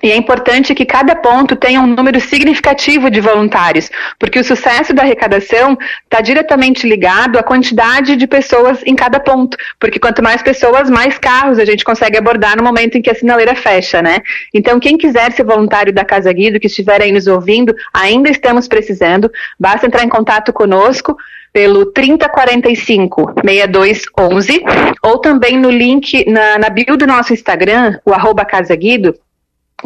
E 0.02 0.10
é 0.10 0.16
importante 0.16 0.74
que 0.74 0.86
cada 0.86 1.14
ponto 1.14 1.56
tenha 1.56 1.80
um 1.80 1.86
número 1.86 2.18
significativo 2.20 3.10
de 3.10 3.20
voluntários, 3.20 3.90
porque 4.18 4.38
o 4.38 4.44
sucesso 4.44 4.94
da 4.94 5.02
arrecadação 5.02 5.76
está 6.04 6.20
diretamente 6.22 6.88
ligado 6.88 7.38
à 7.38 7.42
quantidade 7.42 8.16
de 8.16 8.26
pessoas 8.26 8.80
em 8.86 8.94
cada 8.94 9.20
ponto. 9.20 9.58
Porque 9.78 9.98
quanto 9.98 10.22
mais 10.22 10.42
pessoas, 10.42 10.88
mais 10.88 11.18
carros 11.18 11.58
a 11.58 11.64
gente 11.64 11.84
consegue 11.84 12.16
abordar 12.16 12.56
no 12.56 12.62
momento 12.62 12.96
em 12.96 13.02
que 13.02 13.10
a 13.10 13.14
sinaleira 13.14 13.54
fecha, 13.54 14.00
né? 14.00 14.20
Então, 14.54 14.80
quem 14.80 14.96
quiser 14.96 15.32
ser 15.32 15.44
voluntário 15.44 15.92
da 15.92 16.04
Casa 16.04 16.32
Guido, 16.32 16.58
que 16.58 16.68
estiver 16.68 17.02
aí 17.02 17.12
nos 17.12 17.26
ouvindo, 17.26 17.74
ainda 17.92 18.30
estamos 18.30 18.66
precisando, 18.66 19.30
basta 19.58 19.86
entrar 19.86 20.02
em 20.02 20.08
contato 20.08 20.50
conosco 20.50 21.14
pelo 21.52 21.86
3045 21.86 23.34
6211 23.44 24.62
ou 25.02 25.18
também 25.18 25.58
no 25.58 25.68
link 25.68 26.24
na, 26.30 26.58
na 26.58 26.70
bio 26.70 26.96
do 26.96 27.06
nosso 27.06 27.34
Instagram, 27.34 27.98
o 28.04 28.14
arroba 28.14 28.44
Casa 28.44 28.74
Guido, 28.76 29.14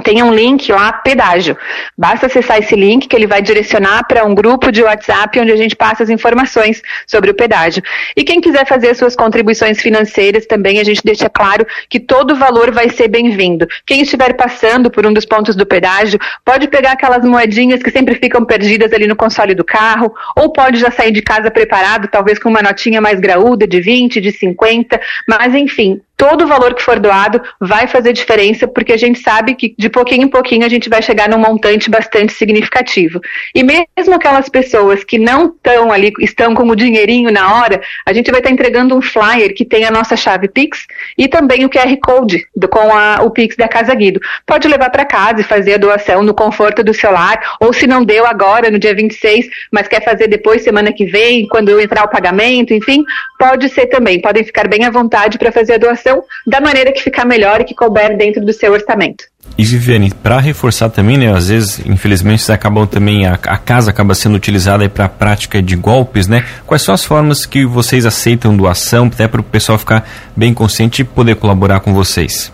tem 0.03 0.23
um 0.23 0.33
link 0.33 0.71
lá, 0.73 0.93
pedágio. 0.93 1.57
Basta 1.97 2.27
acessar 2.27 2.59
esse 2.59 2.75
link 2.75 3.07
que 3.07 3.15
ele 3.15 3.27
vai 3.27 3.41
direcionar 3.41 4.07
para 4.07 4.25
um 4.25 4.35
grupo 4.35 4.73
de 4.73 4.83
WhatsApp 4.83 5.39
onde 5.39 5.53
a 5.53 5.57
gente 5.57 5.77
passa 5.77 6.03
as 6.03 6.11
informações 6.11 6.83
sobre 7.07 7.31
o 7.31 7.35
pedágio. 7.35 7.83
E 8.17 8.25
quem 8.25 8.41
quiser 8.41 8.67
fazer 8.67 8.95
suas 8.95 9.15
contribuições 9.15 9.81
financeiras 9.81 10.47
também, 10.47 10.81
a 10.81 10.85
gente 10.85 11.03
deixa 11.05 11.29
claro 11.29 11.67
que 11.89 12.01
todo 12.01 12.33
o 12.33 12.37
valor 12.37 12.73
vai 12.73 12.89
ser 12.89 13.09
bem-vindo. 13.09 13.67
Quem 13.87 14.03
estiver 14.03 14.35
passando 14.35 14.91
por 14.91 15.07
um 15.07 15.13
dos 15.13 15.25
pontos 15.25 15.55
do 15.55 15.67
pedágio, 15.67 16.19
pode 16.45 16.69
pegar 16.69 16.93
aquelas 16.93 17.25
moedinhas 17.25 17.83
que 17.83 17.91
sempre 17.91 18.15
ficam 18.17 18.45
perdidas 18.45 18.93
ali 18.93 19.07
no 19.07 19.17
console 19.17 19.55
do 19.55 19.65
carro, 19.65 20.13
ou 20.37 20.53
pode 20.53 20.79
já 20.79 20.91
sair 20.91 21.13
de 21.13 21.23
casa 21.23 21.51
preparado, 21.51 22.09
talvez 22.09 22.39
com 22.39 22.49
uma 22.49 22.63
notinha 22.63 23.01
mais 23.01 23.21
graúda 23.21 23.67
de 23.67 23.81
20, 23.81 24.21
de 24.21 24.33
50, 24.33 25.01
mas 25.29 25.55
enfim, 25.55 26.01
todo 26.17 26.45
o 26.45 26.47
valor 26.47 26.75
que 26.75 26.83
for 26.83 26.99
doado 26.99 27.41
vai 27.61 27.87
fazer 27.87 28.13
diferença, 28.13 28.67
porque 28.69 28.93
a 28.93 28.97
gente 28.97 29.21
sabe 29.21 29.55
que 29.55 29.75
de 29.77 29.89
pouquinho 29.89 30.25
em 30.25 30.29
pouquinho 30.29 30.65
a 30.65 30.69
gente 30.69 30.89
vai 30.89 31.03
chegar 31.03 31.29
num 31.29 31.39
montante 31.39 31.91
bastante 31.91 32.33
significativo. 32.33 33.21
E 33.55 33.63
mesmo 33.63 34.15
aquelas 34.15 34.49
pessoas 34.49 35.03
que 35.05 35.19
não 35.19 35.47
estão 35.47 35.93
ali, 35.93 36.13
estão 36.21 36.55
com 36.55 36.69
o 36.69 36.77
dinheirinho 36.77 37.31
na 37.33 37.57
hora, 37.57 37.81
a 38.07 38.13
gente 38.13 38.31
vai 38.31 38.41
estar 38.41 38.51
entregando 38.51 38.97
um 38.97 39.03
flyer 39.03 39.55
que 39.55 39.65
tem 39.65 39.85
a 39.85 39.91
nossa 39.91 40.17
chave 40.17 40.49
Pix 40.49 40.87
e 41.19 41.29
também 41.29 41.65
o 41.65 41.71
QR 41.71 41.97
Code 42.03 42.47
do, 42.55 42.69
com 42.69 42.95
a, 42.97 43.23
o 43.23 43.31
Pix 43.31 43.57
da 43.57 43.69
Casa 43.69 43.95
Guido. 43.95 44.21
Pode 44.47 44.69
levar 44.69 44.91
para 44.91 45.05
casa 45.05 45.41
e 45.41 45.45
fazer 45.45 45.75
a 45.75 45.79
doação 45.79 46.23
no 46.23 46.35
conforto 46.35 46.83
do 46.83 46.95
celular, 46.95 47.57
ou 47.61 47.73
se 47.73 47.87
não 47.87 48.05
deu 48.05 48.27
agora, 48.27 48.71
no 48.71 48.79
dia 48.79 48.95
26, 48.95 49.47
mas 49.71 49.89
quer 49.89 50.03
fazer 50.05 50.29
depois, 50.29 50.63
semana 50.63 50.93
que 50.93 51.05
vem, 51.05 51.47
quando 51.49 51.79
entrar 51.81 52.05
o 52.05 52.09
pagamento, 52.09 52.73
enfim, 52.73 53.03
pode 53.39 53.69
ser 53.69 53.87
também. 53.87 54.21
Podem 54.21 54.45
ficar 54.45 54.69
bem 54.69 54.85
à 54.85 54.91
vontade 54.91 55.39
para 55.39 55.51
fazer 55.51 55.75
a 55.75 55.79
doação 55.79 56.04
da 56.47 56.61
maneira 56.61 56.93
que 56.93 57.01
ficar 57.01 57.25
melhor 57.25 57.61
e 57.61 57.65
que 57.65 57.75
couber 57.75 58.17
dentro 58.17 58.45
do 58.45 58.53
seu 58.53 58.73
orçamento. 58.73 59.25
E 59.57 59.65
Viviane, 59.65 60.11
para 60.11 60.41
reforçar 60.41 60.89
também, 60.89 61.17
né, 61.17 61.33
às 61.33 61.49
vezes, 61.49 61.81
infelizmente, 61.87 62.51
acabam 62.51 62.87
também 62.87 63.27
a, 63.27 63.35
a 63.35 63.57
casa 63.57 63.91
acaba 63.91 64.15
sendo 64.15 64.35
utilizada 64.35 64.89
para 64.89 65.05
a 65.05 65.09
prática 65.09 65.63
de 65.63 65.77
golpes, 65.77 66.27
né? 66.27 66.45
Quais 66.67 66.83
são 66.83 66.95
as 66.95 67.05
formas 67.05 67.47
que 67.47 67.65
vocês 67.65 68.05
aceitam 68.05 68.57
doação, 68.57 69.07
até 69.07 69.29
para 69.29 69.41
o 69.41 69.45
pessoal 69.45 69.79
ficar 69.79 70.09
bem 70.37 70.53
consciente 70.53 71.03
e 71.03 71.05
poder 71.05 71.37
colaborar 71.37 71.81
com 71.81 71.95
vocês? 71.95 72.53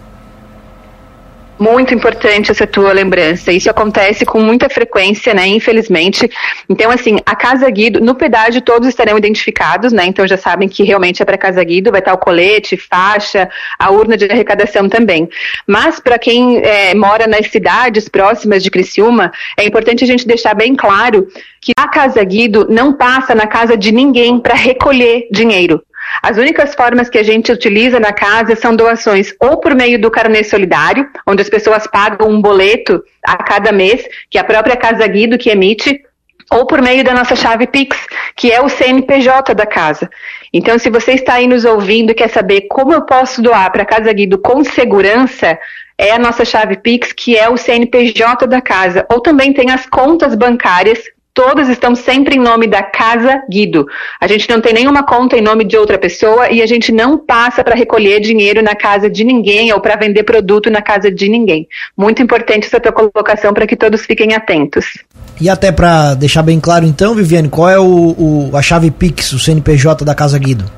Muito 1.61 1.93
importante 1.93 2.51
essa 2.51 2.67
tua 2.67 2.91
lembrança. 2.91 3.53
Isso 3.53 3.69
acontece 3.69 4.25
com 4.25 4.41
muita 4.41 4.71
frequência, 4.71 5.35
né? 5.35 5.47
Infelizmente. 5.47 6.27
Então, 6.67 6.91
assim, 6.91 7.19
a 7.27 7.37
Casa 7.37 7.69
Guido, 7.69 8.01
no 8.01 8.15
pedágio 8.15 8.63
todos 8.63 8.89
estarão 8.89 9.19
identificados, 9.19 9.93
né? 9.93 10.07
Então 10.07 10.27
já 10.27 10.39
sabem 10.39 10.71
que 10.71 10.83
realmente 10.83 11.21
é 11.21 11.25
para 11.27 11.37
Casa 11.37 11.63
Guido, 11.63 11.91
vai 11.91 12.01
estar 12.01 12.15
o 12.15 12.19
colete, 12.19 12.79
faixa, 12.79 13.47
a 13.79 13.91
urna 13.91 14.17
de 14.17 14.25
arrecadação 14.25 14.89
também. 14.89 15.29
Mas 15.67 16.01
para 16.01 16.19
quem 16.19 16.63
é, 16.65 16.95
mora 16.95 17.27
nas 17.27 17.51
cidades 17.51 18.09
próximas 18.09 18.63
de 18.63 18.71
Criciúma, 18.71 19.31
é 19.55 19.67
importante 19.67 20.03
a 20.03 20.07
gente 20.07 20.27
deixar 20.27 20.55
bem 20.55 20.75
claro 20.75 21.29
que 21.61 21.73
a 21.77 21.89
Casa 21.89 22.25
Guido 22.25 22.67
não 22.71 22.95
passa 22.95 23.35
na 23.35 23.47
casa 23.47 23.77
de 23.77 23.93
ninguém 23.93 24.41
para 24.41 24.55
recolher 24.55 25.29
dinheiro. 25.31 25.83
As 26.23 26.37
únicas 26.37 26.75
formas 26.75 27.09
que 27.09 27.19
a 27.19 27.23
gente 27.23 27.53
utiliza 27.53 27.99
na 28.01 28.13
casa 28.13 28.57
são 28.57 28.75
doações 28.75 29.35
ou 29.41 29.59
por 29.59 29.75
meio 29.75 30.01
do 30.01 30.11
carnê 30.11 30.45
solidário, 30.45 31.09
onde 31.27 31.43
as 31.43 31.49
pessoas 31.49 31.87
pagam 31.87 32.29
um 32.29 32.41
boleto 32.41 33.03
a 33.25 33.37
cada 33.37 33.73
mês, 33.73 34.03
que 34.29 34.39
é 34.39 34.41
a 34.41 34.45
própria 34.45 34.77
Casa 34.77 35.07
Guido 35.07 35.39
que 35.39 35.51
emite, 35.51 36.03
ou 36.51 36.67
por 36.67 36.83
meio 36.83 37.05
da 37.05 37.15
nossa 37.15 37.37
chave 37.37 37.67
Pix, 37.67 37.97
que 38.35 38.51
é 38.51 38.61
o 38.61 38.69
CNPJ 38.69 39.55
da 39.55 39.65
casa. 39.65 40.11
Então, 40.53 40.79
se 40.79 40.91
você 40.91 41.13
está 41.13 41.35
aí 41.35 41.47
nos 41.47 41.65
ouvindo 41.65 42.11
e 42.11 42.15
quer 42.15 42.29
saber 42.29 42.63
como 42.63 42.93
eu 42.93 43.03
posso 43.03 43.41
doar 43.41 43.71
para 43.71 43.83
a 43.83 43.87
Casa 43.87 44.13
Guido 44.13 44.37
com 44.37 44.65
segurança, 44.65 45.57
é 45.97 46.11
a 46.11 46.19
nossa 46.19 46.45
chave 46.45 46.77
Pix, 46.79 47.13
que 47.13 47.37
é 47.37 47.49
o 47.49 47.57
CNPJ 47.57 48.47
da 48.47 48.61
casa. 48.61 49.07
Ou 49.13 49.21
também 49.21 49.53
tem 49.53 49.71
as 49.71 49.87
contas 49.87 50.35
bancárias 50.35 50.99
todas 51.41 51.71
estão 51.71 51.95
sempre 51.95 52.37
em 52.37 52.39
nome 52.39 52.67
da 52.67 52.83
Casa 52.83 53.41
Guido. 53.51 53.87
A 54.21 54.27
gente 54.27 54.47
não 54.51 54.61
tem 54.61 54.75
nenhuma 54.75 55.03
conta 55.03 55.39
em 55.39 55.41
nome 55.41 55.65
de 55.65 55.75
outra 55.75 55.97
pessoa 55.97 56.51
e 56.51 56.61
a 56.61 56.67
gente 56.67 56.93
não 56.93 57.17
passa 57.17 57.65
para 57.65 57.75
recolher 57.75 58.21
dinheiro 58.21 58.63
na 58.63 58.75
casa 58.75 59.09
de 59.09 59.25
ninguém 59.25 59.73
ou 59.73 59.81
para 59.81 59.97
vender 59.97 60.23
produto 60.25 60.69
na 60.69 60.83
casa 60.83 61.11
de 61.11 61.31
ninguém. 61.31 61.67
Muito 61.97 62.23
importante 62.23 62.67
essa 62.67 62.79
tua 62.79 62.93
colocação 62.93 63.55
para 63.55 63.67
que 63.67 63.75
todos 63.75 64.03
fiquem 64.03 64.35
atentos. 64.35 64.99
E 65.41 65.49
até 65.49 65.73
para 65.73 66.13
deixar 66.13 66.43
bem 66.43 66.61
claro 66.61 66.85
então, 66.85 67.15
Viviane, 67.15 67.49
qual 67.49 67.71
é 67.71 67.79
o, 67.79 67.87
o, 67.87 68.51
a 68.55 68.61
chave 68.61 68.91
Pix, 68.91 69.33
o 69.33 69.39
CNPJ 69.39 70.05
da 70.05 70.15
Casa 70.15 70.39
Guido? 70.39 70.71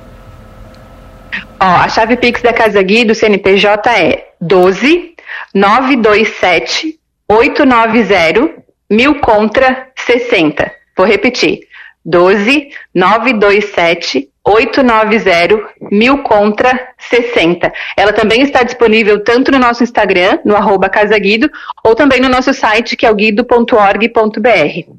Ó, 1.58 1.64
a 1.64 1.88
chave 1.88 2.16
Pix 2.16 2.40
da 2.40 2.52
Casa 2.52 2.80
Guido, 2.80 3.16
CNPJ 3.16 3.90
é 3.90 4.26
12 4.40 5.16
927 5.52 7.00
890 7.28 8.62
mil 8.92 9.20
contra 9.20 9.88
60. 10.04 10.70
Vou 10.96 11.06
repetir. 11.06 11.60
12 12.04 12.68
927 12.94 14.28
890 14.44 15.56
mil 15.90 16.18
contra 16.24 16.88
60. 17.08 17.72
Ela 17.96 18.12
também 18.12 18.42
está 18.42 18.62
disponível 18.64 19.22
tanto 19.22 19.52
no 19.52 19.58
nosso 19.58 19.84
Instagram, 19.84 20.38
no 20.44 20.56
arroba 20.56 20.88
Casaguido, 20.88 21.48
ou 21.84 21.94
também 21.94 22.20
no 22.20 22.28
nosso 22.28 22.52
site, 22.52 22.96
que 22.96 23.06
é 23.06 23.10
o 23.10 23.14
guido.org.br. 23.14 24.92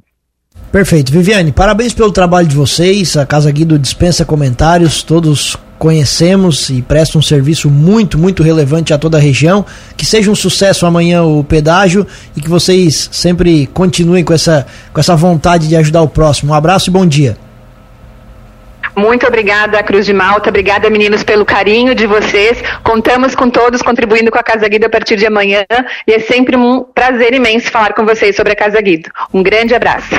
Perfeito. 0.71 1.11
Viviane, 1.11 1.51
parabéns 1.51 1.93
pelo 1.93 2.11
trabalho 2.11 2.47
de 2.47 2.55
vocês. 2.55 3.17
A 3.17 3.25
Casa 3.25 3.51
Guido 3.51 3.77
dispensa 3.77 4.25
comentários, 4.25 5.03
todos 5.03 5.57
conhecemos 5.83 6.69
e 6.69 6.81
presta 6.81 7.17
um 7.17 7.21
serviço 7.21 7.69
muito, 7.69 8.17
muito 8.17 8.41
relevante 8.41 8.93
a 8.93 8.97
toda 8.97 9.17
a 9.17 9.19
região. 9.19 9.65
Que 9.97 10.05
seja 10.05 10.31
um 10.31 10.35
sucesso 10.35 10.85
amanhã 10.85 11.23
o 11.23 11.43
pedágio 11.43 12.07
e 12.37 12.39
que 12.39 12.49
vocês 12.49 13.09
sempre 13.11 13.67
continuem 13.67 14.23
com 14.23 14.31
essa, 14.31 14.65
com 14.93 14.99
essa 15.01 15.13
vontade 15.13 15.67
de 15.67 15.75
ajudar 15.75 16.01
o 16.01 16.07
próximo. 16.07 16.53
Um 16.53 16.55
abraço 16.55 16.89
e 16.89 16.93
bom 16.93 17.05
dia. 17.05 17.35
Muito 18.95 19.27
obrigada, 19.27 19.83
Cruz 19.83 20.05
de 20.05 20.13
Malta. 20.13 20.47
Obrigada, 20.47 20.89
meninos, 20.89 21.21
pelo 21.21 21.43
carinho 21.43 21.93
de 21.93 22.07
vocês. 22.07 22.63
Contamos 22.81 23.35
com 23.35 23.49
todos 23.49 23.81
contribuindo 23.81 24.31
com 24.31 24.39
a 24.39 24.43
Casa 24.43 24.65
Guido 24.69 24.85
a 24.85 24.89
partir 24.89 25.17
de 25.17 25.25
amanhã. 25.25 25.65
E 26.07 26.13
é 26.13 26.19
sempre 26.19 26.55
um 26.55 26.85
prazer 26.95 27.33
imenso 27.33 27.69
falar 27.69 27.93
com 27.93 28.05
vocês 28.05 28.37
sobre 28.37 28.53
a 28.53 28.55
Casa 28.55 28.79
Guido. 28.79 29.09
Um 29.33 29.43
grande 29.43 29.75
abraço. 29.75 30.15